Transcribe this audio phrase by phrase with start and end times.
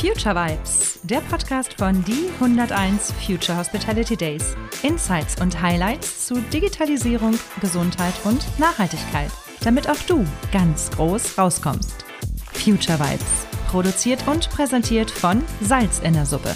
[0.00, 4.54] Future Vibes, der Podcast von die 101 Future Hospitality Days.
[4.84, 9.32] Insights und Highlights zu Digitalisierung, Gesundheit und Nachhaltigkeit,
[9.62, 12.04] damit auch du ganz groß rauskommst.
[12.52, 16.54] Future Vibes, produziert und präsentiert von Salz in der Suppe.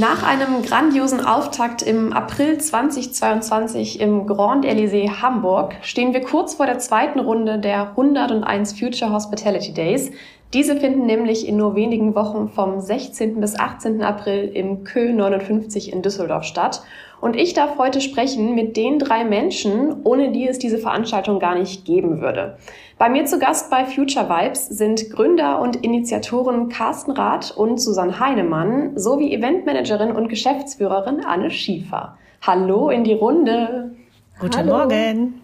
[0.00, 6.64] Nach einem grandiosen Auftakt im April 2022 im Grand Elysée Hamburg stehen wir kurz vor
[6.64, 10.10] der zweiten Runde der 101 Future Hospitality Days.
[10.54, 13.42] Diese finden nämlich in nur wenigen Wochen vom 16.
[13.42, 14.02] bis 18.
[14.02, 16.80] April im Kö 59 in Düsseldorf statt.
[17.20, 21.54] Und ich darf heute sprechen mit den drei Menschen, ohne die es diese Veranstaltung gar
[21.54, 22.56] nicht geben würde.
[22.98, 28.18] Bei mir zu Gast bei Future Vibes sind Gründer und Initiatoren Carsten Rath und Susanne
[28.18, 32.16] Heinemann sowie Eventmanagerin und Geschäftsführerin Anne Schiefer.
[32.42, 33.94] Hallo in die Runde.
[34.38, 34.78] Guten hallo.
[34.78, 35.42] Morgen.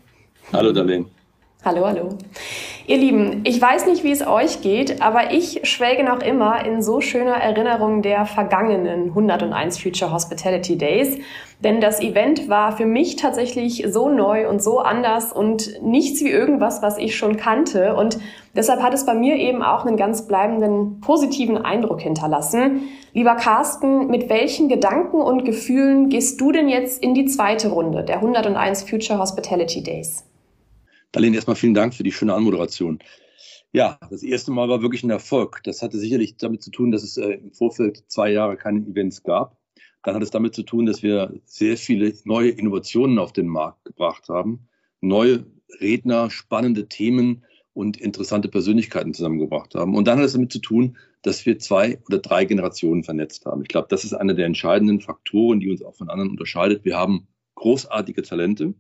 [0.53, 1.07] Hallo Darlene.
[1.65, 2.09] Hallo, hallo.
[2.89, 6.83] Ihr Lieben, ich weiß nicht, wie es euch geht, aber ich schwelge noch immer in
[6.83, 11.19] so schöner Erinnerung der vergangenen 101 Future Hospitality Days.
[11.59, 16.31] Denn das Event war für mich tatsächlich so neu und so anders und nichts wie
[16.31, 17.97] irgendwas, was ich schon kannte.
[17.97, 18.19] Und
[18.55, 22.83] deshalb hat es bei mir eben auch einen ganz bleibenden positiven Eindruck hinterlassen.
[23.13, 28.05] Lieber Carsten, mit welchen Gedanken und Gefühlen gehst du denn jetzt in die zweite Runde
[28.05, 30.23] der 101 Future Hospitality Days?
[31.17, 32.99] Darlene, erstmal vielen Dank für die schöne Anmoderation.
[33.73, 35.63] Ja, das erste Mal war wirklich ein Erfolg.
[35.65, 39.23] Das hatte sicherlich damit zu tun, dass es äh, im Vorfeld zwei Jahre keine Events
[39.23, 39.57] gab.
[40.03, 43.87] Dann hat es damit zu tun, dass wir sehr viele neue Innovationen auf den Markt
[43.87, 44.69] gebracht haben,
[45.01, 45.47] neue
[45.81, 49.97] Redner, spannende Themen und interessante Persönlichkeiten zusammengebracht haben.
[49.97, 53.63] Und dann hat es damit zu tun, dass wir zwei oder drei Generationen vernetzt haben.
[53.63, 56.85] Ich glaube, das ist einer der entscheidenden Faktoren, die uns auch von anderen unterscheidet.
[56.85, 58.75] Wir haben großartige Talente,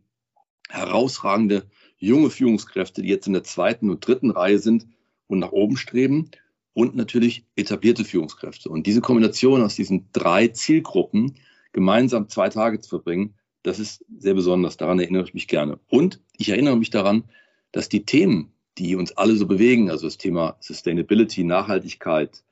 [0.68, 4.86] herausragende junge Führungskräfte, die jetzt in der zweiten und dritten Reihe sind
[5.26, 6.30] und nach oben streben
[6.74, 8.68] und natürlich etablierte Führungskräfte.
[8.68, 11.36] Und diese Kombination aus diesen drei Zielgruppen
[11.72, 14.76] gemeinsam zwei Tage zu verbringen, das ist sehr besonders.
[14.76, 15.80] Daran erinnere ich mich gerne.
[15.88, 17.24] Und ich erinnere mich daran,
[17.72, 22.44] dass die Themen, die uns alle so bewegen, also das Thema Sustainability, Nachhaltigkeit,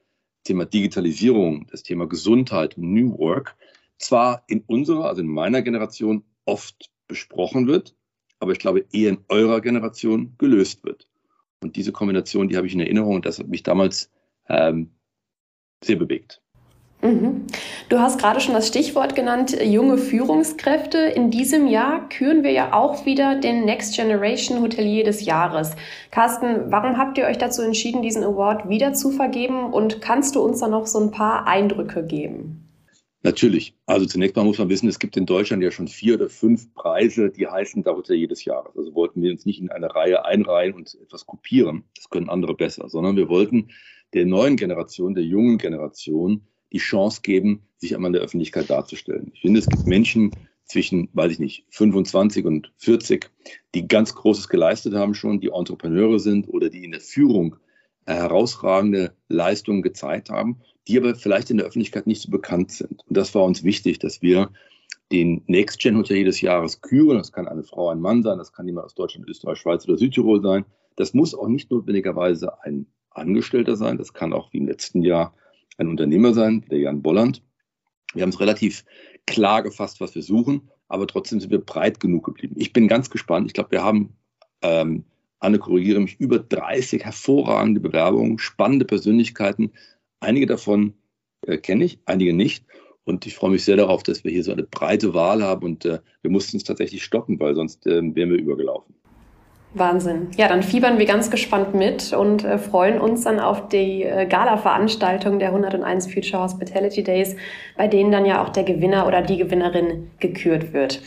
[0.42, 3.56] Thema Digitalisierung, das Thema Gesundheit und New Work,
[3.98, 7.94] zwar in unserer, also in meiner Generation oft besprochen wird,
[8.38, 11.06] aber ich glaube eher in eurer Generation gelöst wird.
[11.62, 14.10] Und diese Kombination, die habe ich in Erinnerung und das hat mich damals
[14.48, 14.90] ähm,
[15.82, 16.42] sehr bewegt.
[17.04, 17.46] Mhm.
[17.90, 20.98] Du hast gerade schon das Stichwort genannt, junge Führungskräfte.
[20.98, 25.76] In diesem Jahr küren wir ja auch wieder den Next Generation Hotelier des Jahres.
[26.10, 30.40] Carsten, warum habt ihr euch dazu entschieden, diesen Award wieder zu vergeben und kannst du
[30.40, 32.63] uns da noch so ein paar Eindrücke geben?
[33.24, 33.74] Natürlich.
[33.86, 36.74] Also zunächst mal muss man wissen, es gibt in Deutschland ja schon vier oder fünf
[36.74, 38.70] Preise, die heißen darunter jedes Jahr.
[38.76, 41.84] Also wollten wir uns nicht in eine Reihe einreihen und etwas kopieren.
[41.96, 43.70] Das können andere besser, sondern wir wollten
[44.12, 49.30] der neuen Generation, der jungen Generation die Chance geben, sich einmal in der Öffentlichkeit darzustellen.
[49.32, 50.32] Ich finde, es gibt Menschen
[50.66, 53.30] zwischen, weiß ich nicht, 25 und 40,
[53.74, 57.56] die ganz Großes geleistet haben schon, die Entrepreneure sind oder die in der Führung
[58.06, 63.02] herausragende Leistungen gezeigt haben die aber vielleicht in der Öffentlichkeit nicht so bekannt sind.
[63.06, 64.50] Und das war uns wichtig, dass wir
[65.12, 67.18] den Next Gen Hotelier des Jahres küren.
[67.18, 69.96] Das kann eine Frau, ein Mann sein, das kann jemand aus Deutschland, Österreich, Schweiz oder
[69.96, 70.64] Südtirol sein.
[70.96, 73.98] Das muss auch nicht notwendigerweise ein Angestellter sein.
[73.98, 75.34] Das kann auch wie im letzten Jahr
[75.78, 77.42] ein Unternehmer sein, der Jan Bolland.
[78.12, 78.84] Wir haben es relativ
[79.26, 82.54] klar gefasst, was wir suchen, aber trotzdem sind wir breit genug geblieben.
[82.58, 83.46] Ich bin ganz gespannt.
[83.46, 84.16] Ich glaube, wir haben,
[84.62, 85.04] ähm,
[85.44, 89.70] Anne, korrigiere mich, über 30 hervorragende Bewerbungen, spannende Persönlichkeiten,
[90.24, 90.94] Einige davon
[91.46, 92.64] äh, kenne ich, einige nicht.
[93.04, 95.64] Und ich freue mich sehr darauf, dass wir hier so eine breite Wahl haben.
[95.64, 98.94] Und äh, wir mussten es tatsächlich stoppen, weil sonst äh, wären wir übergelaufen.
[99.74, 100.28] Wahnsinn.
[100.36, 104.24] Ja, dann fiebern wir ganz gespannt mit und äh, freuen uns dann auf die äh,
[104.26, 107.36] Gala-Veranstaltung der 101 Future Hospitality Days,
[107.76, 111.02] bei denen dann ja auch der Gewinner oder die Gewinnerin gekürt wird.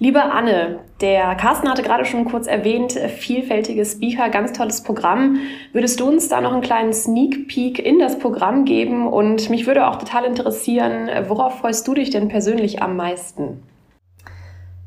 [0.00, 5.38] Liebe Anne, der Carsten hatte gerade schon kurz erwähnt, vielfältige Speaker, ganz tolles Programm.
[5.72, 9.08] Würdest du uns da noch einen kleinen Sneak Peek in das Programm geben?
[9.08, 13.60] Und mich würde auch total interessieren, worauf freust du dich denn persönlich am meisten?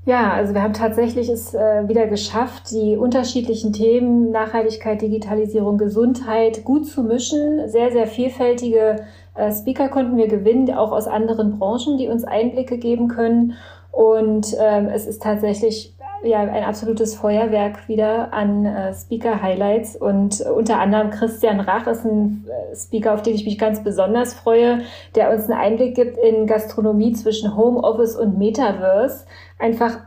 [0.06, 6.64] Ja, also wir haben tatsächlich es äh, wieder geschafft, die unterschiedlichen Themen Nachhaltigkeit, Digitalisierung, Gesundheit
[6.64, 7.70] gut zu mischen.
[7.70, 12.78] Sehr, sehr vielfältige äh, Speaker konnten wir gewinnen, auch aus anderen Branchen, die uns Einblicke
[12.78, 13.54] geben können.
[13.92, 15.94] Und ähm, es ist tatsächlich
[16.24, 19.96] ja, ein absolutes Feuerwerk wieder an äh, Speaker-Highlights.
[19.96, 24.34] Und unter anderem Christian Rach ist ein äh, Speaker, auf den ich mich ganz besonders
[24.34, 24.82] freue,
[25.16, 29.26] der uns einen Einblick gibt in Gastronomie zwischen Homeoffice und Metaverse.
[29.60, 30.00] Einfach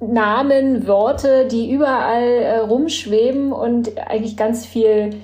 [0.00, 5.20] Namen, Worte, die überall äh, rumschweben und eigentlich ganz viel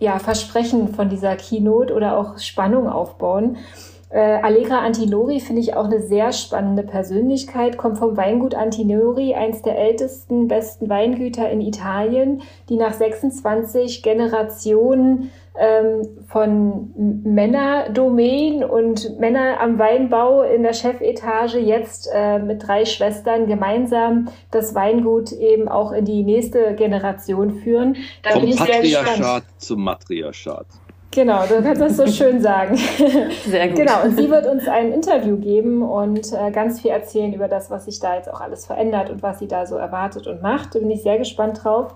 [0.00, 3.58] ja, Versprechen von dieser Keynote oder auch Spannung aufbauen.
[4.14, 9.60] Äh, Allegra Antinori finde ich auch eine sehr spannende Persönlichkeit, kommt vom Weingut Antinori, eins
[9.62, 16.92] der ältesten, besten Weingüter in Italien, die nach 26 Generationen ähm, von
[17.24, 24.76] Männerdomain und Männer am Weinbau in der Chefetage jetzt äh, mit drei Schwestern gemeinsam das
[24.76, 27.96] Weingut eben auch in die nächste Generation führen.
[28.22, 30.66] Da Vom Patriarchat zum Matriarchat.
[31.14, 32.76] Genau, du kannst das so schön sagen.
[33.46, 33.76] Sehr gut.
[33.76, 37.70] Genau, und sie wird uns ein Interview geben und äh, ganz viel erzählen über das,
[37.70, 40.74] was sich da jetzt auch alles verändert und was sie da so erwartet und macht.
[40.74, 41.94] Da bin ich sehr gespannt drauf.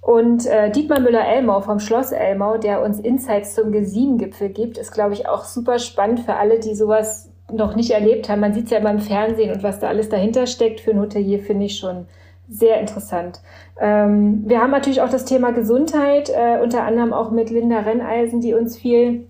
[0.00, 5.12] Und äh, Dietmar Müller-Elmau vom Schloss Elmau, der uns Insights zum G7-Gipfel gibt, ist, glaube
[5.12, 8.40] ich, auch super spannend für alle, die sowas noch nicht erlebt haben.
[8.40, 11.00] Man sieht es ja immer im Fernsehen und was da alles dahinter steckt für ein
[11.00, 12.06] Hotelier, finde ich schon
[12.48, 13.40] sehr interessant.
[13.78, 18.40] Ähm, wir haben natürlich auch das Thema Gesundheit, äh, unter anderem auch mit Linda Renneisen,
[18.40, 19.26] die uns viel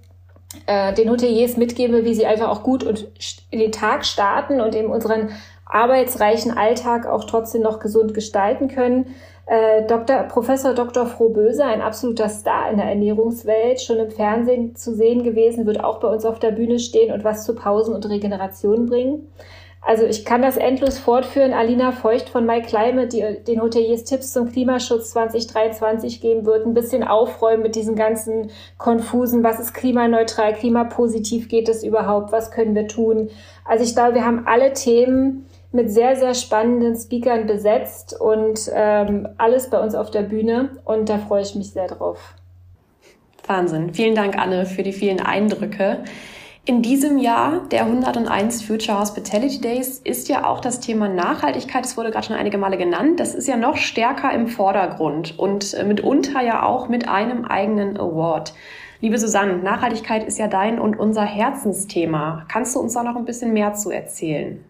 [0.66, 3.08] äh, den Hoteliers mitgebe, wie sie einfach auch gut und
[3.50, 5.30] in den Tag starten und eben unseren
[5.66, 9.14] arbeitsreichen Alltag auch trotzdem noch gesund gestalten können.
[9.46, 10.24] Äh, Dr.
[10.24, 11.06] Professor Dr.
[11.06, 16.00] Frohböse, ein absoluter Star in der Ernährungswelt, schon im Fernsehen zu sehen gewesen, wird auch
[16.00, 19.26] bei uns auf der Bühne stehen und was zu Pausen und Regeneration bringen.
[19.88, 21.54] Also ich kann das endlos fortführen.
[21.54, 26.74] Alina Feucht von My Climate, die den Hoteliers Tipps zum Klimaschutz 2023 geben wird, ein
[26.74, 32.74] bisschen aufräumen mit diesen ganzen konfusen, was ist klimaneutral, klimapositiv geht es überhaupt, was können
[32.74, 33.30] wir tun.
[33.64, 39.26] Also ich glaube, wir haben alle Themen mit sehr, sehr spannenden Speakern besetzt und ähm,
[39.38, 42.34] alles bei uns auf der Bühne und da freue ich mich sehr drauf.
[43.46, 43.94] Wahnsinn.
[43.94, 46.04] Vielen Dank, Anne, für die vielen Eindrücke.
[46.68, 51.96] In diesem Jahr der 101 Future Hospitality Days ist ja auch das Thema Nachhaltigkeit, das
[51.96, 55.82] wurde gerade schon einige Male genannt, das ist ja noch stärker im Vordergrund und äh,
[55.82, 58.52] mitunter ja auch mit einem eigenen Award.
[59.00, 62.44] Liebe Susanne, Nachhaltigkeit ist ja dein und unser Herzensthema.
[62.48, 64.62] Kannst du uns da noch ein bisschen mehr zu erzählen?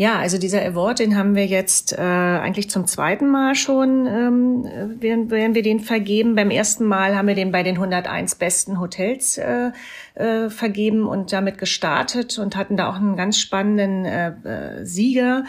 [0.00, 5.00] Ja, also dieser Award, den haben wir jetzt äh, eigentlich zum zweiten Mal schon, ähm,
[5.00, 6.36] werden, werden wir den vergeben.
[6.36, 9.72] Beim ersten Mal haben wir den bei den 101 besten Hotels äh,
[10.14, 15.42] äh, vergeben und damit gestartet und hatten da auch einen ganz spannenden äh, äh Sieger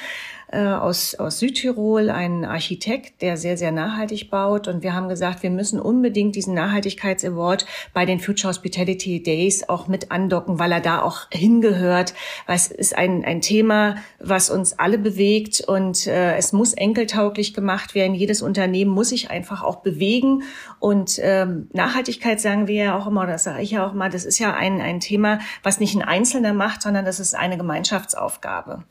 [0.51, 4.67] äh, aus, aus Südtirol, ein Architekt, der sehr, sehr nachhaltig baut.
[4.67, 9.87] Und wir haben gesagt, wir müssen unbedingt diesen Nachhaltigkeits-Award bei den Future Hospitality Days auch
[9.87, 12.15] mit andocken, weil er da auch hingehört.
[12.47, 17.53] Weil es ist ein, ein Thema, was uns alle bewegt und äh, es muss enkeltauglich
[17.53, 18.15] gemacht werden.
[18.15, 20.43] Jedes Unternehmen muss sich einfach auch bewegen.
[20.79, 24.25] Und ähm, Nachhaltigkeit sagen wir ja auch immer, das sage ich ja auch mal, das
[24.25, 28.83] ist ja ein, ein Thema, was nicht ein Einzelner macht, sondern das ist eine Gemeinschaftsaufgabe.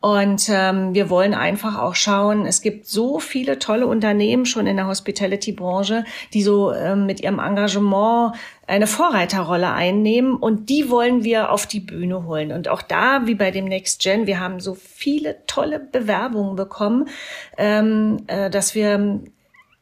[0.00, 4.74] Und ähm, wir wollen einfach auch schauen, es gibt so viele tolle Unternehmen schon in
[4.74, 6.04] der Hospitality-Branche,
[6.34, 8.34] die so ähm, mit ihrem Engagement
[8.66, 12.50] eine Vorreiterrolle einnehmen und die wollen wir auf die Bühne holen.
[12.50, 17.08] Und auch da, wie bei dem Next Gen, wir haben so viele tolle Bewerbungen bekommen,
[17.56, 19.20] ähm, äh, dass wir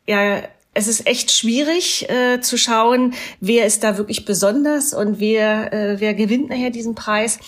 [0.07, 0.43] ja
[0.77, 6.01] es ist echt schwierig äh, zu schauen, wer ist da wirklich besonders und wer, äh,
[6.01, 7.39] wer gewinnt nachher diesen Preis.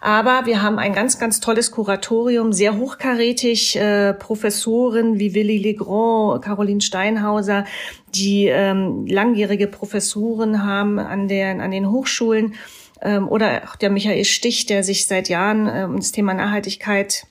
[0.00, 6.42] Aber wir haben ein ganz, ganz tolles Kuratorium, sehr hochkarätig, äh, Professoren wie Willy Legrand,
[6.42, 7.64] Caroline Steinhauser,
[8.14, 12.54] die ähm, langjährige Professuren haben an, der, an den Hochschulen
[13.02, 17.26] ähm, oder auch der Michael Stich, der sich seit Jahren äh, um das Thema Nachhaltigkeit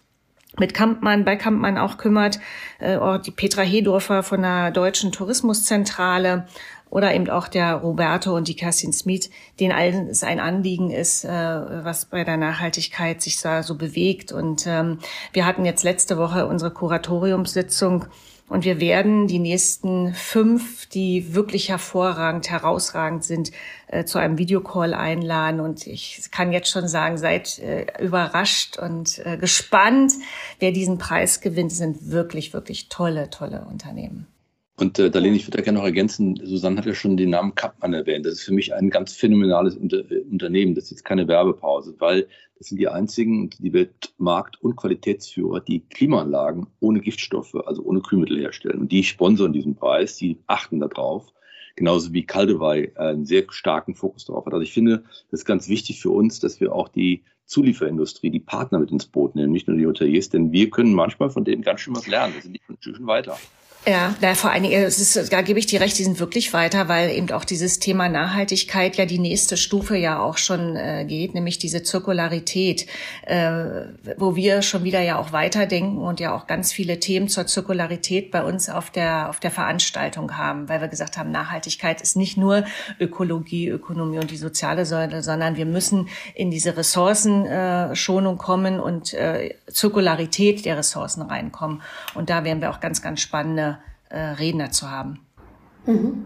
[0.60, 2.40] mit Kampmann, bei Kampmann auch kümmert,
[2.80, 6.48] äh, die Petra Hedorfer von der Deutschen Tourismuszentrale
[6.90, 11.26] oder eben auch der Roberto und die Kerstin Smith, denen allen es ein Anliegen ist,
[11.26, 14.32] äh, was bei der Nachhaltigkeit sich da so bewegt.
[14.32, 15.00] Und ähm,
[15.34, 18.06] wir hatten jetzt letzte Woche unsere Kuratoriumssitzung
[18.48, 23.52] und wir werden die nächsten fünf, die wirklich hervorragend, herausragend sind,
[23.88, 25.60] äh, zu einem Videocall einladen.
[25.60, 30.14] Und ich kann jetzt schon sagen, seid äh, überrascht und äh, gespannt,
[30.60, 31.72] wer diesen Preis gewinnt.
[31.72, 34.28] Das sind wirklich, wirklich tolle, tolle Unternehmen.
[34.78, 37.56] Und äh, Darlene, ich würde da gerne noch ergänzen, Susanne hat ja schon den Namen
[37.56, 38.26] Kappmann erwähnt.
[38.26, 40.76] Das ist für mich ein ganz phänomenales Unter Unternehmen.
[40.76, 42.28] Das ist jetzt keine Werbepause, weil
[42.58, 48.38] das sind die einzigen, die Weltmarkt- und Qualitätsführer, die Klimaanlagen ohne Giftstoffe, also ohne Kühlmittel
[48.38, 48.82] herstellen.
[48.82, 51.32] Und die sponsern diesen Preis, die achten darauf.
[51.78, 54.54] Genauso wie Caldewey einen sehr starken Fokus darauf hat.
[54.54, 58.40] Also ich finde, das ist ganz wichtig für uns, dass wir auch die Zulieferindustrie, die
[58.40, 61.62] Partner mit ins Boot nehmen, nicht nur die Hoteliers, denn wir können manchmal von denen
[61.62, 62.34] ganz schön was lernen.
[62.34, 63.38] Wir sind nicht schon weiter.
[63.88, 66.54] Ja, da vor allen Dingen, es ist, da gebe ich dir recht, die sind wirklich
[66.54, 71.06] weiter, weil eben auch dieses Thema Nachhaltigkeit ja die nächste Stufe ja auch schon äh,
[71.08, 72.88] geht, nämlich diese Zirkularität,
[73.28, 73.52] äh,
[74.18, 78.32] wo wir schon wieder ja auch weiterdenken und ja auch ganz viele Themen zur Zirkularität
[78.32, 82.38] bei uns auf der, auf der Veranstaltung haben, weil wir gesagt haben, Nachhaltigkeit ist nicht
[82.38, 82.66] nur
[83.00, 89.54] Ökologie, Ökonomie und die soziale Säule, sondern wir müssen in diese Ressourcenschonung kommen und äh,
[89.76, 91.82] Zirkularität der Ressourcen reinkommen.
[92.14, 93.78] Und da werden wir auch ganz, ganz spannende
[94.10, 95.20] äh, Redner zu haben.
[95.86, 96.26] Mhm.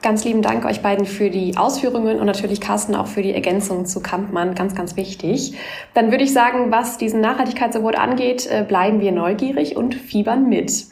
[0.00, 3.84] Ganz lieben Dank euch beiden für die Ausführungen und natürlich Carsten auch für die Ergänzung
[3.84, 4.54] zu Kampmann.
[4.54, 5.54] Ganz, ganz wichtig.
[5.92, 10.86] Dann würde ich sagen, was diesen Nachhaltigkeitsaward angeht, äh, bleiben wir neugierig und fiebern mit.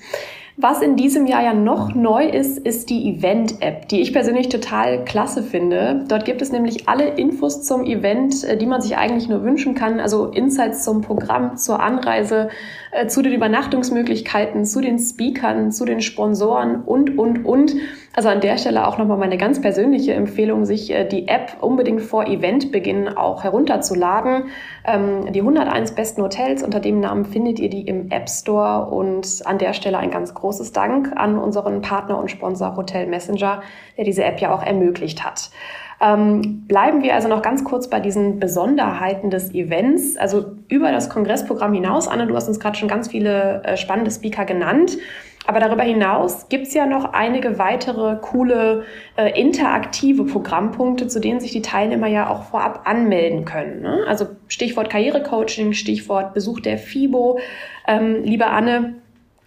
[0.58, 5.04] Was in diesem Jahr ja noch neu ist, ist die Event-App, die ich persönlich total
[5.04, 6.06] klasse finde.
[6.08, 9.74] Dort gibt es nämlich alle Infos zum Event, äh, die man sich eigentlich nur wünschen
[9.74, 10.00] kann.
[10.00, 12.48] Also Insights zum Programm, zur Anreise,
[12.96, 17.74] äh, zu den Übernachtungsmöglichkeiten, zu den Speakern, zu den Sponsoren und, und, und.
[18.14, 22.00] Also an der Stelle auch nochmal meine ganz persönliche Empfehlung, sich äh, die App unbedingt
[22.00, 24.44] vor Eventbeginn auch herunterzuladen.
[24.84, 29.42] Ähm, die 101 besten Hotels unter dem Namen findet ihr die im App Store und
[29.44, 33.62] an der Stelle ein ganz großes Dank an unseren Partner und Sponsor Hotel Messenger,
[33.98, 35.50] der diese App ja auch ermöglicht hat.
[36.00, 40.16] Ähm, bleiben wir also noch ganz kurz bei diesen Besonderheiten des Events.
[40.16, 44.10] Also über das Kongressprogramm hinaus, Anne, du hast uns gerade schon ganz viele äh, spannende
[44.10, 44.98] Speaker genannt.
[45.46, 48.84] Aber darüber hinaus gibt's ja noch einige weitere coole
[49.16, 53.80] äh, interaktive Programmpunkte, zu denen sich die Teilnehmer ja auch vorab anmelden können.
[53.80, 54.04] Ne?
[54.08, 57.38] Also Stichwort Karrierecoaching, Stichwort Besuch der FIBO.
[57.86, 58.94] Ähm, liebe Anne,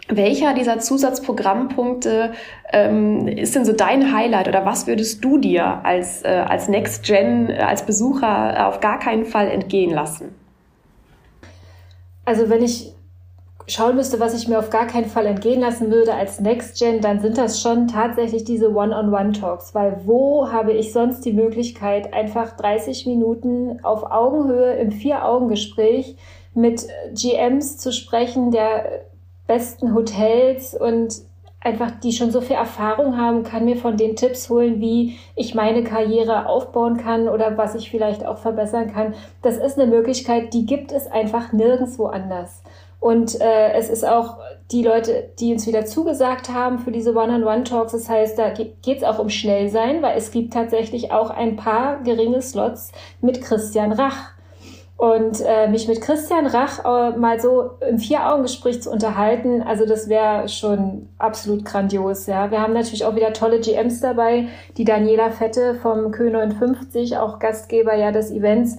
[0.08, 2.32] welcher dieser Zusatzprogrammpunkte
[2.72, 7.04] ähm, ist denn so dein Highlight oder was würdest du dir als, äh, als Next
[7.04, 10.34] Gen, äh, als Besucher auf gar keinen Fall entgehen lassen?
[12.26, 12.94] Also wenn ich
[13.68, 17.02] schauen müsste, was ich mir auf gar keinen Fall entgehen lassen würde als Next Gen,
[17.02, 22.56] dann sind das schon tatsächlich diese One-on-One-Talks, weil wo habe ich sonst die Möglichkeit, einfach
[22.56, 26.16] 30 Minuten auf Augenhöhe im Vier-Augen-Gespräch
[26.56, 29.06] mit GMs zu sprechen, der
[29.50, 31.16] besten Hotels und
[31.60, 35.56] einfach die schon so viel Erfahrung haben, kann mir von den Tipps holen, wie ich
[35.56, 39.16] meine Karriere aufbauen kann oder was ich vielleicht auch verbessern kann.
[39.42, 42.62] Das ist eine Möglichkeit, die gibt es einfach nirgendwo anders.
[43.00, 44.38] Und äh, es ist auch
[44.72, 47.94] die Leute, die uns wieder zugesagt haben für diese One-on-One-Talks.
[47.94, 52.04] Das heißt, da geht es auch um Schnellsein, weil es gibt tatsächlich auch ein paar
[52.04, 54.32] geringe Slots mit Christian Rach.
[55.00, 60.10] Und äh, mich mit Christian Rach äh, mal so im Vier-Augen-Gespräch zu unterhalten, also das
[60.10, 62.28] wäre schon absolut grandios.
[62.28, 64.50] Ja, Wir haben natürlich auch wieder tolle GMs dabei.
[64.76, 68.78] Die Daniela Fette vom Kö59, auch Gastgeber ja des Events,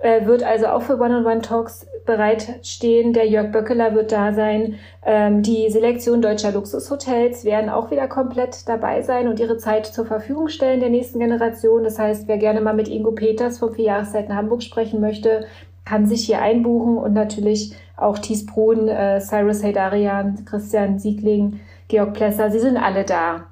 [0.00, 3.12] äh, wird also auch für One-on-One-Talks bereitstehen.
[3.12, 4.78] Der Jörg Böckeler wird da sein.
[5.04, 10.06] Ähm, die Selektion deutscher Luxushotels werden auch wieder komplett dabei sein und ihre Zeit zur
[10.06, 11.84] Verfügung stellen der nächsten Generation.
[11.84, 15.46] Das heißt, wer gerne mal mit Ingo Peters vom Vier Jahreszeiten Hamburg sprechen möchte,
[15.84, 22.14] kann sich hier einbuchen und natürlich auch Thies Brun, äh, Cyrus Heydarian, Christian Siegling, Georg
[22.14, 23.44] Plesser, sie sind alle da.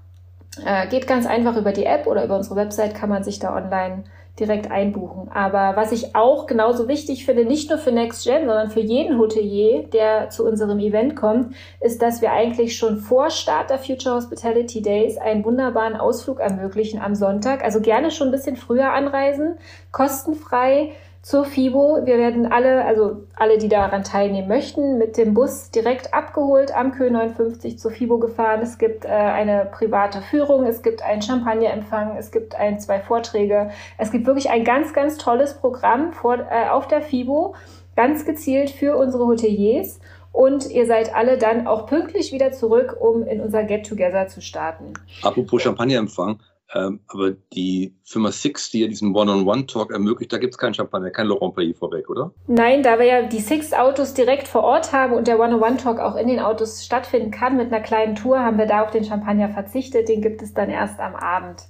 [0.64, 3.54] Äh, geht ganz einfach über die App oder über unsere Website kann man sich da
[3.54, 4.04] online
[4.38, 5.30] direkt einbuchen.
[5.32, 9.18] Aber was ich auch genauso wichtig finde, nicht nur für Next Gen, sondern für jeden
[9.18, 14.16] Hotelier, der zu unserem Event kommt, ist, dass wir eigentlich schon vor Start der Future
[14.16, 17.64] Hospitality Days einen wunderbaren Ausflug ermöglichen am Sonntag.
[17.64, 19.58] Also gerne schon ein bisschen früher anreisen,
[19.92, 22.00] kostenfrei zur FIBO.
[22.04, 26.92] Wir werden alle, also alle, die daran teilnehmen möchten, mit dem Bus direkt abgeholt am
[26.92, 28.60] Kö 59 zur FIBO gefahren.
[28.62, 33.70] Es gibt äh, eine private Führung, es gibt einen Champagnerempfang, es gibt ein, zwei Vorträge.
[33.98, 37.54] Es gibt wirklich ein ganz, ganz tolles Programm vor, äh, auf der FIBO,
[37.96, 40.00] ganz gezielt für unsere Hoteliers.
[40.32, 44.92] Und ihr seid alle dann auch pünktlich wieder zurück, um in unser Get-Together zu starten.
[45.22, 46.38] Apropos Champagnerempfang,
[46.74, 51.10] ähm, aber die Firma Six, die ja diesen One-on-One-Talk ermöglicht, da gibt es keinen Champagner,
[51.10, 52.32] kein Laurent Perrier vorweg, oder?
[52.46, 56.28] Nein, da wir ja die Six-Autos direkt vor Ort haben und der One-on-One-Talk auch in
[56.28, 60.08] den Autos stattfinden kann mit einer kleinen Tour, haben wir da auf den Champagner verzichtet.
[60.08, 61.62] Den gibt es dann erst am Abend.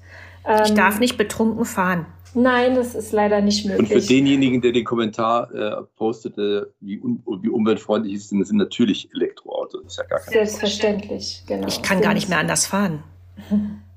[0.45, 2.07] Ähm, ich darf nicht betrunken fahren.
[2.35, 3.91] Nein, das ist leider nicht möglich.
[3.93, 8.57] Und für denjenigen, der den Kommentar äh, postete, wie, un wie umweltfreundlich ist, sind, sind
[8.57, 9.83] natürlich Elektroautos.
[9.85, 11.69] Das ist ja gar kein Selbstverständlich, genau.
[11.69, 13.05] Ich kann gar nicht mehr anders fahren.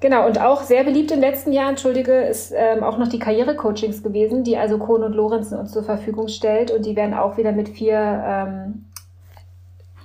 [0.00, 4.04] Genau, und auch sehr beliebt im letzten Jahr, entschuldige, ist ähm, auch noch die Karrierecoachings
[4.04, 6.70] gewesen, die also Kohn und Lorenzen uns zur Verfügung stellt.
[6.70, 8.84] Und die werden auch wieder mit vier ähm,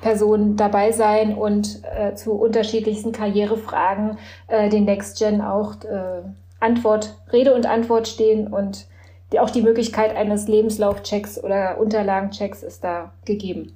[0.01, 6.21] Personen dabei sein und äh, zu unterschiedlichsten Karrierefragen äh, den Next Gen auch äh,
[6.59, 8.87] Antwort, Rede und Antwort stehen und
[9.31, 13.75] die, auch die Möglichkeit eines Lebenslaufchecks oder Unterlagenchecks ist da gegeben.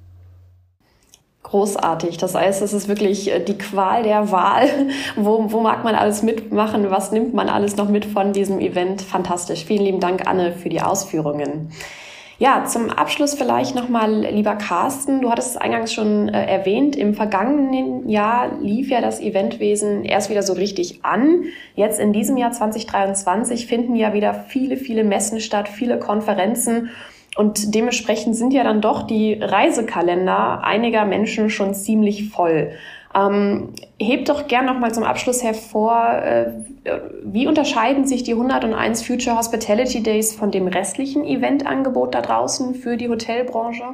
[1.50, 2.18] Großartig.
[2.18, 4.68] Das heißt, es ist wirklich äh, die Qual der Wahl.
[5.16, 6.90] Wo, wo mag man alles mitmachen?
[6.90, 9.00] Was nimmt man alles noch mit von diesem Event?
[9.00, 9.64] Fantastisch.
[9.64, 11.70] Vielen lieben Dank, Anne, für die Ausführungen.
[12.40, 17.14] Ja, zum Abschluss vielleicht nochmal, lieber Carsten, du hattest es eingangs schon äh, erwähnt, im
[17.14, 21.46] vergangenen Jahr lief ja das Eventwesen erst wieder so richtig an.
[21.74, 26.90] Jetzt in diesem Jahr 2023 finden ja wieder viele, viele Messen statt, viele Konferenzen.
[27.38, 32.72] Und dementsprechend sind ja dann doch die Reisekalender einiger Menschen schon ziemlich voll.
[33.14, 36.46] Ähm, hebt doch gern noch mal zum Abschluss hervor, äh,
[37.22, 42.96] wie unterscheiden sich die 101 Future Hospitality Days von dem restlichen Eventangebot da draußen für
[42.96, 43.84] die Hotelbranche?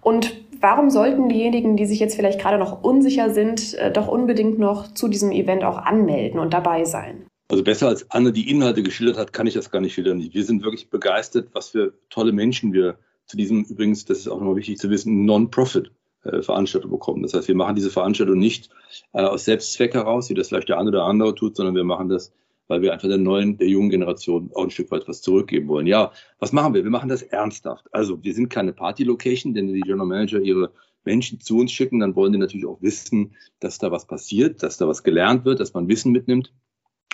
[0.00, 4.58] Und warum sollten diejenigen, die sich jetzt vielleicht gerade noch unsicher sind, äh, doch unbedingt
[4.58, 7.26] noch zu diesem Event auch anmelden und dabei sein?
[7.52, 10.26] Also besser als Anne die Inhalte geschildert hat, kann ich das gar nicht schildern.
[10.32, 14.38] Wir sind wirklich begeistert, was für tolle Menschen wir zu diesem, übrigens, das ist auch
[14.38, 15.92] nochmal wichtig zu wissen, Non-Profit
[16.24, 17.22] äh, Veranstaltung bekommen.
[17.22, 18.70] Das heißt, wir machen diese Veranstaltung nicht
[19.12, 22.08] äh, aus Selbstzweck heraus, wie das vielleicht der eine oder andere tut, sondern wir machen
[22.08, 22.32] das,
[22.68, 25.86] weil wir einfach der neuen, der jungen Generation auch ein Stück weit was zurückgeben wollen.
[25.86, 26.84] Ja, was machen wir?
[26.84, 27.84] Wir machen das ernsthaft.
[27.92, 30.72] Also wir sind keine Party-Location, denn die General Manager ihre
[31.04, 34.78] Menschen zu uns schicken, dann wollen die natürlich auch wissen, dass da was passiert, dass
[34.78, 36.50] da was gelernt wird, dass man Wissen mitnimmt,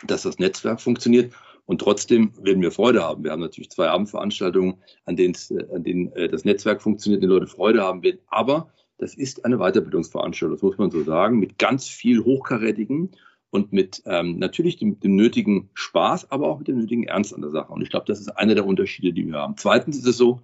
[0.07, 1.33] dass das Netzwerk funktioniert.
[1.67, 3.25] Und trotzdem werden wir Freude haben.
[3.25, 5.37] Wir haben natürlich zwei Abendveranstaltungen, an denen,
[5.75, 8.21] an denen äh, das Netzwerk funktioniert, die Leute Freude haben werden.
[8.29, 13.11] Aber das ist eine Weiterbildungsveranstaltung, das muss man so sagen, mit ganz viel Hochkarätigen
[13.51, 17.41] und mit ähm, natürlich dem, dem nötigen Spaß, aber auch mit dem nötigen Ernst an
[17.41, 17.73] der Sache.
[17.73, 19.57] Und ich glaube, das ist einer der Unterschiede, die wir haben.
[19.57, 20.41] Zweitens ist es so,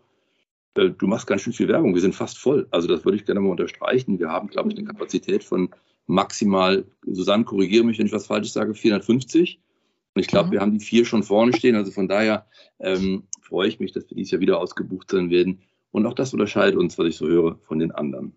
[0.75, 1.95] äh, du machst ganz schön viel Werbung.
[1.95, 2.67] Wir sind fast voll.
[2.71, 4.19] Also das würde ich gerne mal unterstreichen.
[4.19, 5.71] Wir haben, glaube ich, eine Kapazität von
[6.07, 9.61] maximal, Susanne, korrigiere mich, wenn ich was Falsches sage, 450.
[10.15, 10.53] Und ich glaube, mhm.
[10.53, 11.77] wir haben die vier schon vorne stehen.
[11.77, 12.47] Also von daher
[12.79, 15.61] ähm, freue ich mich, dass wir dieses Jahr wieder ausgebucht sein werden.
[15.91, 18.35] Und auch das unterscheidet uns, was ich so höre, von den anderen.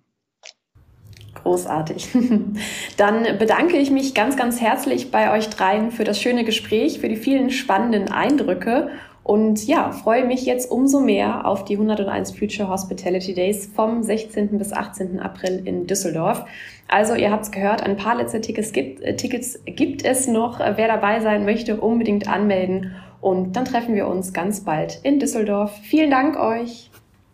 [1.35, 2.09] Großartig.
[2.97, 7.09] Dann bedanke ich mich ganz, ganz herzlich bei euch dreien für das schöne Gespräch, für
[7.09, 8.89] die vielen spannenden Eindrücke
[9.27, 14.57] und ja, freue mich jetzt umso mehr auf die 101 Future Hospitality Days vom 16.
[14.57, 15.19] bis 18.
[15.19, 16.45] April in Düsseldorf.
[16.87, 20.59] Also ihr habt es gehört, ein paar letzte Tickets gibt, äh, Tickets gibt es noch.
[20.59, 22.95] Wer dabei sein möchte, unbedingt anmelden.
[23.19, 25.77] Und dann treffen wir uns ganz bald in Düsseldorf.
[25.83, 26.89] Vielen Dank euch.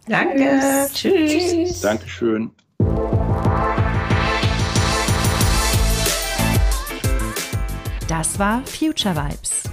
[0.08, 0.88] Danke.
[0.92, 1.52] Tschüss.
[1.52, 1.82] Tschüss.
[1.82, 2.50] Dankeschön.
[8.08, 9.73] Das war Future Vibes.